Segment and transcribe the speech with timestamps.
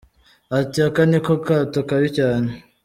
[0.59, 2.49] Ati “Aka ni ko kato kabi cyane.